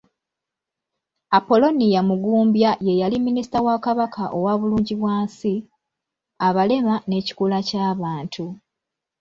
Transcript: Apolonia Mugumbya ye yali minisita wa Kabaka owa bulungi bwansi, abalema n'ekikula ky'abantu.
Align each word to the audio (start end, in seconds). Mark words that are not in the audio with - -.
Apolonia 1.37 1.99
Mugumbya 2.07 2.69
ye 2.85 2.93
yali 3.01 3.17
minisita 3.25 3.57
wa 3.67 3.75
Kabaka 3.85 4.23
owa 4.37 4.53
bulungi 4.59 4.93
bwansi, 5.01 5.53
abalema 6.47 6.95
n'ekikula 7.09 7.57
ky'abantu. 7.67 8.45